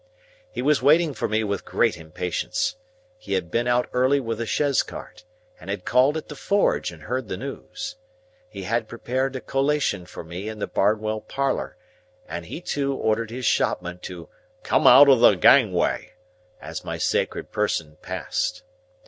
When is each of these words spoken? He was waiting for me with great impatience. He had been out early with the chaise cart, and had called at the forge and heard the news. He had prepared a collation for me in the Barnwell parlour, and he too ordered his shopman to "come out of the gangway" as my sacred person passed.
He 0.51 0.63
was 0.63 0.81
waiting 0.81 1.13
for 1.13 1.27
me 1.27 1.43
with 1.43 1.63
great 1.63 1.95
impatience. 1.95 2.75
He 3.19 3.33
had 3.33 3.51
been 3.51 3.67
out 3.67 3.87
early 3.93 4.19
with 4.19 4.39
the 4.39 4.47
chaise 4.47 4.81
cart, 4.81 5.25
and 5.59 5.69
had 5.69 5.85
called 5.85 6.17
at 6.17 6.27
the 6.27 6.35
forge 6.35 6.89
and 6.91 7.03
heard 7.03 7.27
the 7.27 7.37
news. 7.37 7.97
He 8.49 8.63
had 8.63 8.87
prepared 8.87 9.35
a 9.35 9.39
collation 9.39 10.07
for 10.07 10.23
me 10.23 10.49
in 10.49 10.57
the 10.57 10.65
Barnwell 10.65 11.21
parlour, 11.21 11.77
and 12.27 12.47
he 12.47 12.61
too 12.61 12.95
ordered 12.95 13.29
his 13.29 13.45
shopman 13.45 13.99
to 13.99 14.27
"come 14.63 14.87
out 14.87 15.07
of 15.07 15.19
the 15.19 15.35
gangway" 15.35 16.13
as 16.59 16.83
my 16.83 16.97
sacred 16.97 17.51
person 17.51 17.97
passed. 18.01 18.63